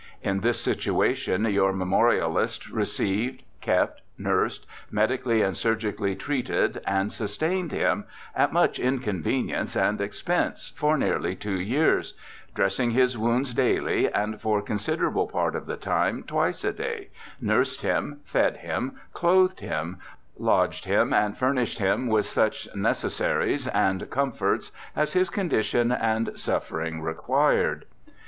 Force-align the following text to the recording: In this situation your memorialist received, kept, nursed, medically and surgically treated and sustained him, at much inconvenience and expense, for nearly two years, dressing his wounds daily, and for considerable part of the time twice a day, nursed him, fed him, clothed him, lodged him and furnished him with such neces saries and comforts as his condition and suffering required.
In 0.23 0.39
this 0.39 0.59
situation 0.59 1.45
your 1.45 1.71
memorialist 1.71 2.71
received, 2.71 3.43
kept, 3.61 4.01
nursed, 4.17 4.65
medically 4.89 5.43
and 5.43 5.55
surgically 5.55 6.15
treated 6.15 6.81
and 6.87 7.13
sustained 7.13 7.71
him, 7.71 8.05
at 8.35 8.51
much 8.51 8.79
inconvenience 8.79 9.75
and 9.75 10.01
expense, 10.01 10.73
for 10.75 10.97
nearly 10.97 11.35
two 11.35 11.59
years, 11.61 12.15
dressing 12.55 12.89
his 12.89 13.15
wounds 13.15 13.53
daily, 13.53 14.11
and 14.11 14.41
for 14.41 14.59
considerable 14.63 15.27
part 15.27 15.55
of 15.55 15.67
the 15.67 15.77
time 15.77 16.23
twice 16.23 16.63
a 16.63 16.73
day, 16.73 17.09
nursed 17.39 17.83
him, 17.83 18.21
fed 18.25 18.57
him, 18.57 18.95
clothed 19.13 19.59
him, 19.59 19.99
lodged 20.35 20.85
him 20.85 21.13
and 21.13 21.37
furnished 21.37 21.77
him 21.77 22.07
with 22.07 22.25
such 22.25 22.67
neces 22.73 23.21
saries 23.21 23.67
and 23.71 24.09
comforts 24.09 24.71
as 24.95 25.13
his 25.13 25.29
condition 25.29 25.91
and 25.91 26.31
suffering 26.39 27.03
required. 27.03 27.85